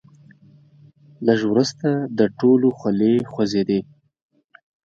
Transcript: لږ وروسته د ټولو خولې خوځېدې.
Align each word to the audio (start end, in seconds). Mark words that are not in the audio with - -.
لږ 1.25 1.39
وروسته 1.51 1.87
د 2.17 2.19
ټولو 2.39 2.67
خولې 2.77 3.13
خوځېدې. 3.31 3.79